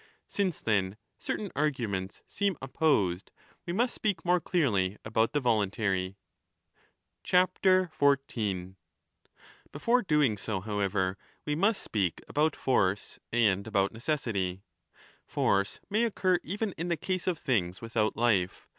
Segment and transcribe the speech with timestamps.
[0.01, 0.03] AR.
[0.03, 0.07] M.M.
[0.17, 3.31] D Ii88* MAGNA MORALIA Since, then, certain arguments seem opposed,
[3.67, 6.15] we must speak more clearly about the voluntary.
[9.71, 14.63] Before doing so, however, we must speak about force 14 1188^ and about necessity.
[15.27, 18.67] Force may occur even in the case of things without life.